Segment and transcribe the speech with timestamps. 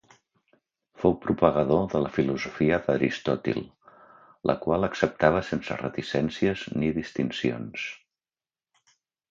[1.01, 3.61] Fou propagador de la filosofia d'Aristòtil,
[4.53, 7.87] la qual acceptava sense reticències ni distincions.